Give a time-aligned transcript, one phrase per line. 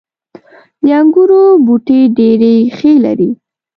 [0.83, 3.29] •د انګورو بوټي ډیرې ریښې لري.